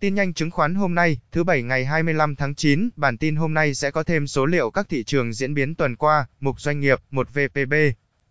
[0.00, 3.54] Tin nhanh chứng khoán hôm nay, thứ Bảy ngày 25 tháng 9, bản tin hôm
[3.54, 6.80] nay sẽ có thêm số liệu các thị trường diễn biến tuần qua, mục doanh
[6.80, 7.74] nghiệp, một VPB.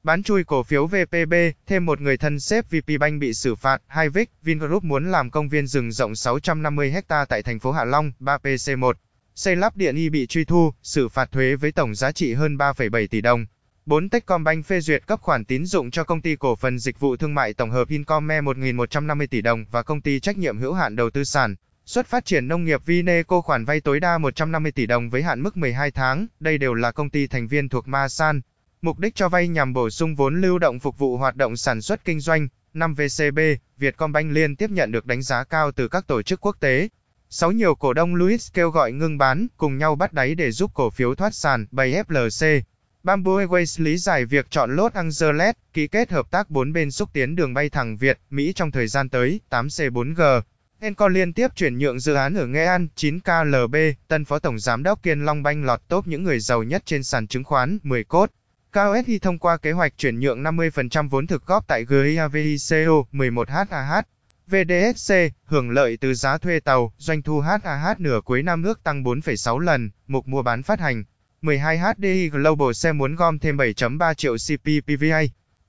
[0.03, 1.33] Bán chui cổ phiếu VPB,
[1.65, 5.29] thêm một người thân xếp VP Bank bị xử phạt, hai Vic, Vingroup muốn làm
[5.29, 8.93] công viên rừng rộng 650 ha tại thành phố Hạ Long, 3PC1.
[9.35, 12.57] Xây lắp điện y bị truy thu, xử phạt thuế với tổng giá trị hơn
[12.57, 13.45] 3,7 tỷ đồng.
[13.87, 17.17] 4 Techcombank phê duyệt cấp khoản tín dụng cho công ty cổ phần dịch vụ
[17.17, 20.95] thương mại tổng hợp Income 1.150 tỷ đồng và công ty trách nhiệm hữu hạn
[20.95, 21.55] đầu tư sản.
[21.85, 25.41] Xuất phát triển nông nghiệp Vineco khoản vay tối đa 150 tỷ đồng với hạn
[25.43, 28.41] mức 12 tháng, đây đều là công ty thành viên thuộc Masan.
[28.81, 31.81] Mục đích cho vay nhằm bổ sung vốn lưu động phục vụ hoạt động sản
[31.81, 32.47] xuất kinh doanh.
[32.73, 33.39] 5 VCB,
[33.77, 36.87] Vietcombank liên tiếp nhận được đánh giá cao từ các tổ chức quốc tế.
[37.29, 40.71] 6 nhiều cổ đông Louis kêu gọi ngưng bán, cùng nhau bắt đáy để giúp
[40.73, 42.61] cổ phiếu thoát sàn, 7 FLC.
[43.07, 47.09] Bamboo Airways lý giải việc chọn Los Angeles, ký kết hợp tác bốn bên xúc
[47.13, 50.41] tiến đường bay thẳng Việt, Mỹ trong thời gian tới, 8C4G.
[50.81, 54.83] Encore liên tiếp chuyển nhượng dự án ở Nghệ An, 9KLB, tân phó tổng giám
[54.83, 58.03] đốc Kiên Long Banh lọt top những người giàu nhất trên sàn chứng khoán, 10
[58.03, 58.31] cốt.
[58.71, 64.03] KOSI thông qua kế hoạch chuyển nhượng 50% vốn thực góp tại GIAVICO, 11HAH.
[64.47, 65.13] VDSC,
[65.45, 69.59] hưởng lợi từ giá thuê tàu, doanh thu HAH nửa cuối năm ước tăng 4,6
[69.59, 71.03] lần, mục mua bán phát hành.
[71.41, 75.21] 12 HDI Global xe muốn gom thêm 7.3 triệu CPPVA.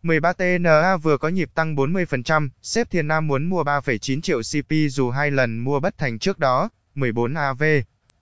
[0.03, 4.73] 13 TNA vừa có nhịp tăng 40%, xếp Thiên Nam muốn mua 3,9 triệu CP
[4.91, 6.69] dù hai lần mua bất thành trước đó.
[6.95, 7.63] 14 AV.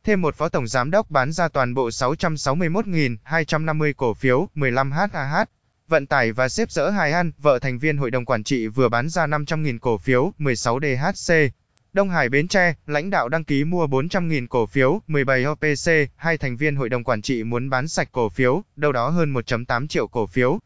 [0.05, 5.45] Thêm một phó tổng giám đốc bán ra toàn bộ 661.250 cổ phiếu, 15 HAH.
[5.89, 8.89] Vận tải và xếp dỡ Hải An, vợ thành viên hội đồng quản trị vừa
[8.89, 11.35] bán ra 500.000 cổ phiếu, 16 DHC.
[11.97, 16.39] Đông Hải Bến Tre, lãnh đạo đăng ký mua 400.000 cổ phiếu, 17 OPC, hai
[16.39, 19.87] thành viên hội đồng quản trị muốn bán sạch cổ phiếu, đâu đó hơn 1.8
[19.87, 20.59] triệu cổ phiếu.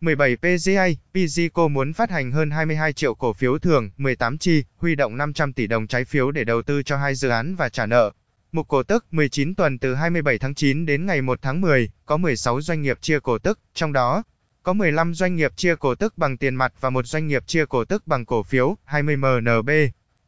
[0.00, 4.94] 17 PGI, PGCO muốn phát hành hơn 22 triệu cổ phiếu thường, 18 chi, huy
[4.94, 7.86] động 500 tỷ đồng trái phiếu để đầu tư cho hai dự án và trả
[7.86, 8.12] nợ.
[8.52, 12.16] Mục cổ tức 19 tuần từ 27 tháng 9 đến ngày 1 tháng 10, có
[12.16, 14.22] 16 doanh nghiệp chia cổ tức, trong đó
[14.62, 17.66] có 15 doanh nghiệp chia cổ tức bằng tiền mặt và một doanh nghiệp chia
[17.66, 19.70] cổ tức bằng cổ phiếu, 20 MNB.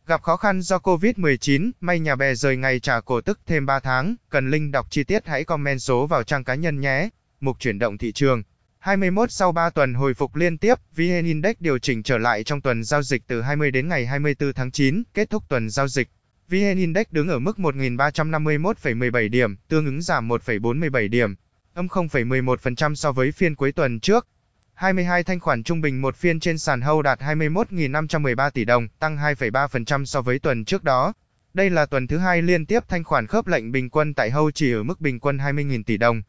[0.09, 3.81] Gặp khó khăn do Covid-19, may nhà bè rời ngày trả cổ tức thêm 3
[3.81, 7.09] tháng, cần link đọc chi tiết hãy comment số vào trang cá nhân nhé.
[7.41, 8.43] Mục chuyển động thị trường.
[8.78, 12.61] 21 sau 3 tuần hồi phục liên tiếp, VN Index điều chỉnh trở lại trong
[12.61, 16.09] tuần giao dịch từ 20 đến ngày 24 tháng 9, kết thúc tuần giao dịch.
[16.49, 21.34] VN Index đứng ở mức 1.351,17 điểm, tương ứng giảm 1,47 điểm,
[21.75, 24.27] âm 0,11% so với phiên cuối tuần trước.
[24.76, 29.16] 22 thanh khoản trung bình một phiên trên sàn hâu đạt 21.513 tỷ đồng, tăng
[29.16, 31.12] 2,3% so với tuần trước đó.
[31.54, 34.50] Đây là tuần thứ hai liên tiếp thanh khoản khớp lệnh bình quân tại hâu
[34.50, 36.22] chỉ ở mức bình quân 20.000 tỷ đồng.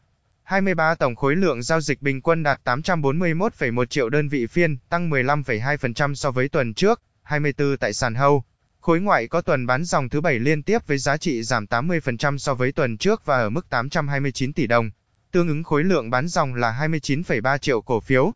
[0.44, 5.10] 23 tổng khối lượng giao dịch bình quân đạt 841,1 triệu đơn vị phiên, tăng
[5.10, 7.02] 15,2% so với tuần trước.
[7.24, 8.44] 24 tại sàn hâu.
[8.80, 12.38] Khối ngoại có tuần bán dòng thứ bảy liên tiếp với giá trị giảm 80%
[12.38, 14.90] so với tuần trước và ở mức 829 tỷ đồng
[15.32, 18.34] tương ứng khối lượng bán dòng là 29,3 triệu cổ phiếu.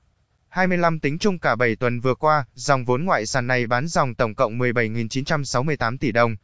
[0.50, 4.16] 25 tính chung cả 7 tuần vừa qua, dòng vốn ngoại sàn này bán dòng
[4.16, 6.36] tổng cộng 17.968 tỷ đồng.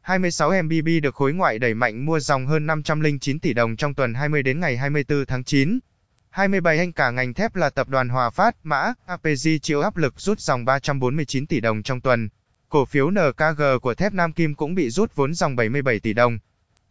[0.00, 4.14] 26 MBB được khối ngoại đẩy mạnh mua dòng hơn 509 tỷ đồng trong tuần
[4.14, 5.78] 20 đến ngày 24 tháng 9.
[6.30, 10.20] 27 anh cả ngành thép là tập đoàn Hòa Phát, mã, APG chịu áp lực
[10.20, 12.28] rút dòng 349 tỷ đồng trong tuần.
[12.68, 16.38] Cổ phiếu NKG của thép Nam Kim cũng bị rút vốn dòng 77 tỷ đồng.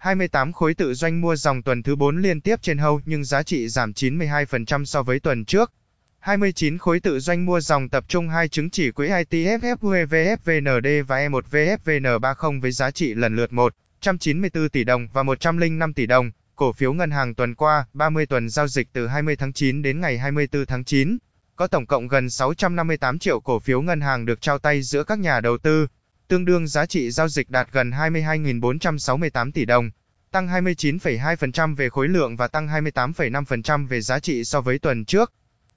[0.06, 3.44] 28 khối tự doanh mua dòng tuần thứ 4 liên tiếp trên hâu nhưng giá
[3.44, 5.72] trị giảm 92% so với tuần trước.
[6.20, 11.18] 29 khối tự doanh mua dòng tập trung hai chứng chỉ quỹ ITFF UEVFVND và
[11.18, 16.32] E1VFVN30 với giá trị lần lượt 194 tỷ đồng và 105 tỷ đồng.
[16.56, 20.02] Cổ phiếu ngân hàng tuần qua, 30 tuần giao dịch từ 20 tháng 9 đến
[20.02, 21.18] ngày 24 tháng 9.
[21.56, 25.20] Có tổng cộng gần 658 triệu cổ phiếu ngân hàng được trao tay giữa các
[25.20, 25.88] nhà đầu tư
[26.28, 29.92] tương đương giá trị giao dịch đạt gần 22.468 tỷ đồng,
[30.32, 35.34] tăng 29,2% về khối lượng và tăng 28,5% về giá trị so với tuần trước.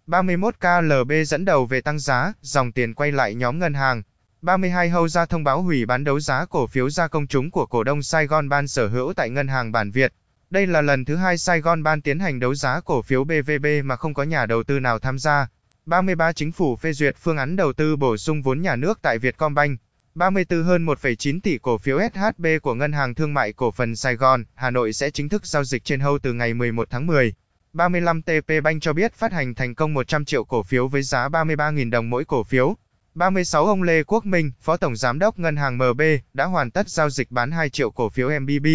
[0.06, 4.02] 31 KLB dẫn đầu về tăng giá, dòng tiền quay lại nhóm ngân hàng.
[4.42, 7.66] 32 Hâu ra thông báo hủy bán đấu giá cổ phiếu ra công chúng của
[7.66, 10.12] cổ đông Saigon Ban sở hữu tại ngân hàng bản Việt.
[10.50, 13.96] Đây là lần thứ hai Saigon Ban tiến hành đấu giá cổ phiếu BVB mà
[13.96, 15.48] không có nhà đầu tư nào tham gia.
[15.86, 19.18] 33 Chính phủ phê duyệt phương án đầu tư bổ sung vốn nhà nước tại
[19.18, 19.80] Vietcombank.
[20.18, 24.16] 34 hơn 1,9 tỷ cổ phiếu SHB của Ngân hàng Thương mại Cổ phần Sài
[24.16, 27.34] Gòn, Hà Nội sẽ chính thức giao dịch trên hâu từ ngày 11 tháng 10.
[27.72, 31.28] 35 TP Bank cho biết phát hành thành công 100 triệu cổ phiếu với giá
[31.28, 32.76] 33.000 đồng mỗi cổ phiếu.
[33.14, 36.02] 36 Ông Lê Quốc Minh, Phó Tổng Giám đốc Ngân hàng MB,
[36.34, 38.66] đã hoàn tất giao dịch bán 2 triệu cổ phiếu MBB.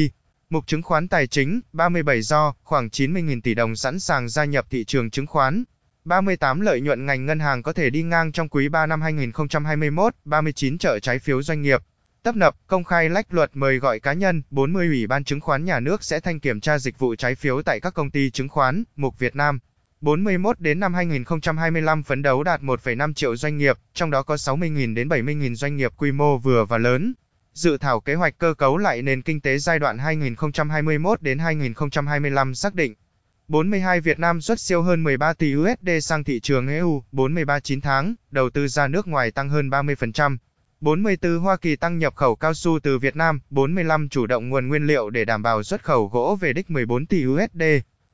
[0.49, 4.65] Mục chứng khoán tài chính, 37 do, khoảng 90.000 tỷ đồng sẵn sàng gia nhập
[4.69, 5.63] thị trường chứng khoán.
[6.05, 10.15] 38 lợi nhuận ngành ngân hàng có thể đi ngang trong quý 3 năm 2021,
[10.25, 11.81] 39 chợ trái phiếu doanh nghiệp.
[12.23, 15.65] Tấp nập, công khai lách luật mời gọi cá nhân, 40 Ủy ban chứng khoán
[15.65, 18.49] nhà nước sẽ thanh kiểm tra dịch vụ trái phiếu tại các công ty chứng
[18.49, 19.59] khoán, mục Việt Nam.
[20.01, 24.93] 41 đến năm 2025 phấn đấu đạt 1,5 triệu doanh nghiệp, trong đó có 60.000
[24.93, 27.13] đến 70.000 doanh nghiệp quy mô vừa và lớn.
[27.53, 32.55] Dự thảo kế hoạch cơ cấu lại nền kinh tế giai đoạn 2021 đến 2025
[32.55, 32.95] xác định
[33.53, 37.81] 42 Việt Nam xuất siêu hơn 13 tỷ USD sang thị trường EU, 43 9
[37.81, 40.37] tháng, đầu tư ra nước ngoài tăng hơn 30%.
[40.81, 44.67] 44 Hoa Kỳ tăng nhập khẩu cao su từ Việt Nam, 45 chủ động nguồn
[44.67, 47.63] nguyên liệu để đảm bảo xuất khẩu gỗ về đích 14 tỷ USD.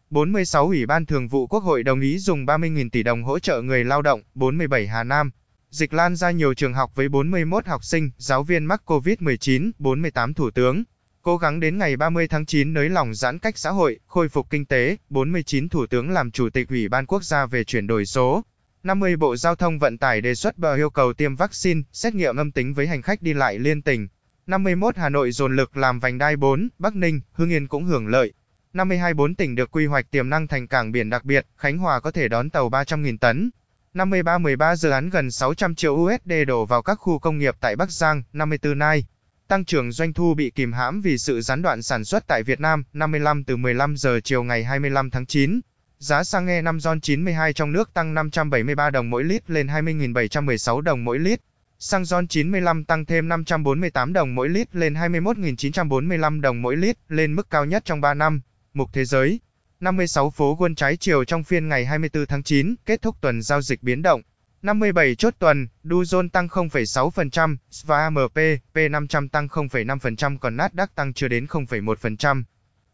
[0.09, 3.61] 46 Ủy ban Thường vụ Quốc hội đồng ý dùng 30.000 tỷ đồng hỗ trợ
[3.61, 5.31] người lao động, 47 Hà Nam.
[5.69, 10.33] Dịch lan ra nhiều trường học với 41 học sinh, giáo viên mắc COVID-19, 48
[10.33, 10.83] Thủ tướng.
[11.21, 14.49] Cố gắng đến ngày 30 tháng 9 nới lỏng giãn cách xã hội, khôi phục
[14.49, 18.05] kinh tế, 49 Thủ tướng làm Chủ tịch Ủy ban Quốc gia về chuyển đổi
[18.05, 18.43] số.
[18.83, 22.35] 50 Bộ Giao thông Vận tải đề xuất bờ yêu cầu tiêm vaccine, xét nghiệm
[22.35, 24.07] âm tính với hành khách đi lại liên tỉnh.
[24.47, 28.07] 51 Hà Nội dồn lực làm vành đai 4, Bắc Ninh, Hưng Yên cũng hưởng
[28.07, 28.33] lợi.
[28.73, 31.99] 52 bốn tỉnh được quy hoạch tiềm năng thành cảng biển đặc biệt, Khánh Hòa
[31.99, 33.49] có thể đón tàu 300.000 tấn.
[33.93, 37.75] 53 13 dự án gần 600 triệu USD đổ vào các khu công nghiệp tại
[37.75, 39.05] Bắc Giang, 54 Nai.
[39.49, 42.59] Tăng trưởng doanh thu bị kìm hãm vì sự gián đoạn sản xuất tại Việt
[42.59, 45.59] Nam, 55 từ 15 giờ chiều ngày 25 tháng 9.
[45.99, 51.03] Giá xăng E5 RON 92 trong nước tăng 573 đồng mỗi lít lên 20.716 đồng
[51.05, 51.39] mỗi lít.
[51.79, 57.33] Xăng RON 95 tăng thêm 548 đồng mỗi lít lên 21.945 đồng mỗi lít, lên
[57.33, 58.41] mức cao nhất trong 3 năm.
[58.73, 59.39] Mục Thế giới
[59.79, 63.61] 56 phố quân trái chiều trong phiên ngày 24 tháng 9, kết thúc tuần giao
[63.61, 64.21] dịch biến động.
[64.61, 68.37] 57 chốt tuần, Dow Jones tăng 0,6%, Sva MP,
[68.73, 72.43] P500 tăng 0,5% còn Nasdaq tăng chưa đến 0,1%.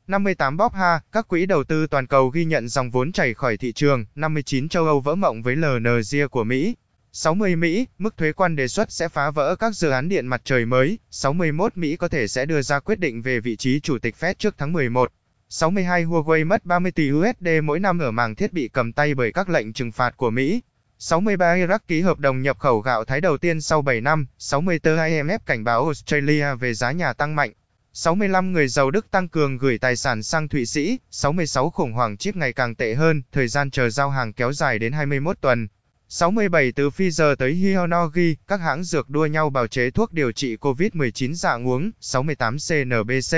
[0.07, 3.57] 58 bóp ha, các quỹ đầu tư toàn cầu ghi nhận dòng vốn chảy khỏi
[3.57, 6.75] thị trường, 59 châu Âu vỡ mộng với LNG của Mỹ.
[7.11, 10.41] 60 Mỹ, mức thuế quan đề xuất sẽ phá vỡ các dự án điện mặt
[10.43, 10.99] trời mới.
[11.09, 14.33] 61 Mỹ có thể sẽ đưa ra quyết định về vị trí chủ tịch Fed
[14.33, 15.11] trước tháng 11.
[15.49, 19.31] 62 Huawei mất 30 tỷ USD mỗi năm ở mảng thiết bị cầm tay bởi
[19.31, 20.61] các lệnh trừng phạt của Mỹ.
[20.99, 24.27] 63 Iraq ký hợp đồng nhập khẩu gạo Thái đầu tiên sau 7 năm.
[24.37, 27.51] 64 IMF cảnh báo Australia về giá nhà tăng mạnh.
[27.93, 32.17] 65 người giàu Đức tăng cường gửi tài sản sang Thụy Sĩ, 66 khủng hoảng
[32.17, 35.67] chip ngày càng tệ hơn, thời gian chờ giao hàng kéo dài đến 21 tuần.
[36.09, 40.55] 67 từ Pfizer tới Hionogi, các hãng dược đua nhau bào chế thuốc điều trị
[40.55, 43.37] COVID-19 dạng uống, 68 CNBC.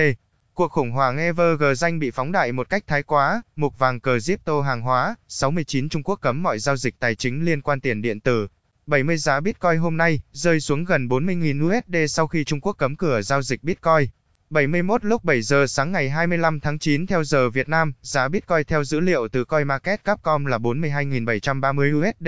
[0.57, 4.62] Cuộc khủng hoảng Evergrande bị phóng đại một cách thái quá, mục vàng cờ crypto
[4.62, 8.19] hàng hóa, 69 Trung Quốc cấm mọi giao dịch tài chính liên quan tiền điện
[8.19, 8.48] tử.
[8.88, 12.95] 70 giá Bitcoin hôm nay, rơi xuống gần 40.000 USD sau khi Trung Quốc cấm
[12.95, 14.07] cửa giao dịch Bitcoin.
[14.50, 18.63] 71 lúc 7 giờ sáng ngày 25 tháng 9 theo giờ Việt Nam, giá Bitcoin
[18.68, 22.27] theo dữ liệu từ CoinMarketCap.com là 42.730 USD,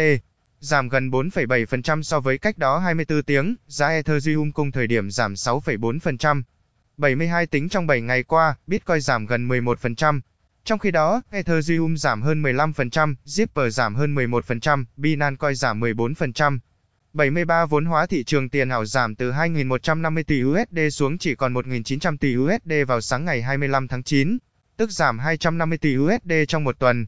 [0.60, 5.34] giảm gần 4,7% so với cách đó 24 tiếng, giá Ethereum cùng thời điểm giảm
[5.34, 6.42] 6,4%.
[7.00, 10.20] 72 tính trong 7 ngày qua, Bitcoin giảm gần 11%.
[10.64, 16.60] Trong khi đó, Ethereum giảm hơn 15%, Zipper giảm hơn 11%, Binance Coin giảm 14%.
[17.14, 21.54] 73 vốn hóa thị trường tiền ảo giảm từ 2.150 tỷ USD xuống chỉ còn
[21.54, 24.38] 1.900 tỷ USD vào sáng ngày 25 tháng 9,
[24.78, 27.06] tức giảm 250 tỷ USD trong một tuần.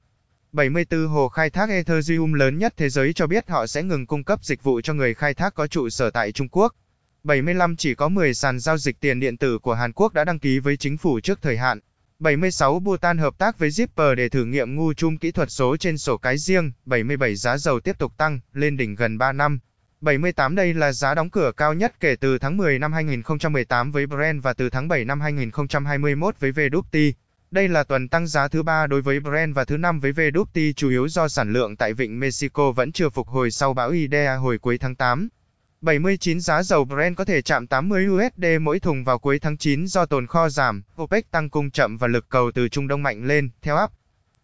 [0.51, 4.23] 74 hồ khai thác Ethereum lớn nhất thế giới cho biết họ sẽ ngừng cung
[4.23, 6.75] cấp dịch vụ cho người khai thác có trụ sở tại Trung Quốc.
[7.23, 10.39] 75 chỉ có 10 sàn giao dịch tiền điện tử của Hàn Quốc đã đăng
[10.39, 11.79] ký với chính phủ trước thời hạn.
[12.19, 15.97] 76 Bhutan hợp tác với Zipper để thử nghiệm ngu chung kỹ thuật số trên
[15.97, 16.71] sổ cái riêng.
[16.85, 19.59] 77 giá dầu tiếp tục tăng, lên đỉnh gần 3 năm.
[20.01, 24.05] 78 đây là giá đóng cửa cao nhất kể từ tháng 10 năm 2018 với
[24.05, 27.11] Brent và từ tháng 7 năm 2021 với VWT.
[27.51, 30.73] Đây là tuần tăng giá thứ ba đối với Brent và thứ năm với VWT
[30.73, 34.35] chủ yếu do sản lượng tại vịnh Mexico vẫn chưa phục hồi sau bão Idea
[34.35, 35.29] hồi cuối tháng 8.
[35.81, 39.87] 79 giá dầu Brent có thể chạm 80 USD mỗi thùng vào cuối tháng 9
[39.87, 43.23] do tồn kho giảm, OPEC tăng cung chậm và lực cầu từ Trung Đông mạnh
[43.23, 43.91] lên, theo áp.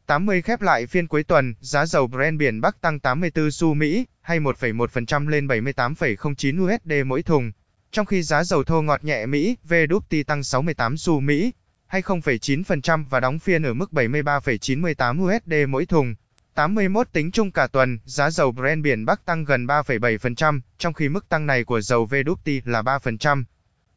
[0.05, 4.05] 80 khép lại phiên cuối tuần, giá dầu Brent biển Bắc tăng 84 xu Mỹ,
[4.21, 7.51] hay 1,1% lên 78,09 USD mỗi thùng.
[7.91, 11.51] Trong khi giá dầu thô ngọt nhẹ Mỹ, WTI tăng 68 xu Mỹ,
[11.87, 16.15] hay 0,9% và đóng phiên ở mức 73,98 USD mỗi thùng.
[16.57, 21.09] 81 tính chung cả tuần, giá dầu Brent biển Bắc tăng gần 3,7%, trong khi
[21.09, 23.43] mức tăng này của dầu VWT là 3%.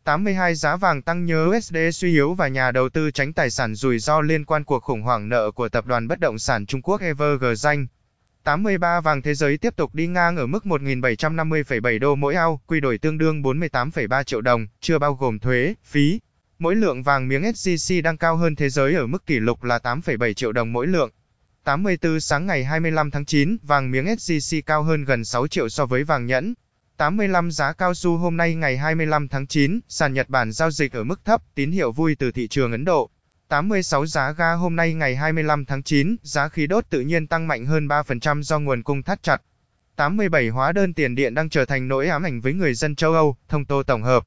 [0.04, 3.74] 82 giá vàng tăng nhớ USD suy yếu và nhà đầu tư tránh tài sản
[3.74, 6.82] rủi ro liên quan cuộc khủng hoảng nợ của tập đoàn bất động sản Trung
[6.82, 7.86] Quốc Evergrande.
[8.44, 12.80] 83 vàng thế giới tiếp tục đi ngang ở mức 1.750,7 đô mỗi ao, quy
[12.80, 16.20] đổi tương đương 48,3 triệu đồng, chưa bao gồm thuế, phí.
[16.58, 19.78] Mỗi lượng vàng miếng SJC đang cao hơn thế giới ở mức kỷ lục là
[19.78, 21.10] 8,7 triệu đồng mỗi lượng.
[21.64, 25.86] 84 sáng ngày 25 tháng 9, vàng miếng SJC cao hơn gần 6 triệu so
[25.86, 26.54] với vàng nhẫn.
[26.96, 30.92] 85 giá cao su hôm nay ngày 25 tháng 9, sàn Nhật Bản giao dịch
[30.92, 33.10] ở mức thấp, tín hiệu vui từ thị trường Ấn Độ.
[33.48, 37.48] 86 giá ga hôm nay ngày 25 tháng 9, giá khí đốt tự nhiên tăng
[37.48, 39.42] mạnh hơn 3% do nguồn cung thắt chặt.
[39.96, 43.12] 87 hóa đơn tiền điện đang trở thành nỗi ám ảnh với người dân châu
[43.12, 44.24] Âu, thông tô tổng hợp.